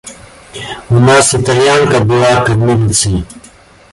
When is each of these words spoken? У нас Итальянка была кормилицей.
У 0.89 0.95
нас 0.99 1.35
Итальянка 1.35 1.99
была 1.99 2.43
кормилицей. 2.43 3.23